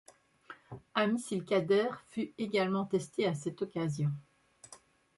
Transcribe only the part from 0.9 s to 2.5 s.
Un missile Qader fut